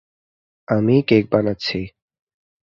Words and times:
আমিই 0.67 1.01
কেক 1.07 1.23
বানাচ্ছি। 1.31 1.79